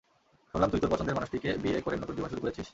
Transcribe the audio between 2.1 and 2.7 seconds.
জীবন শুরু করেছিস।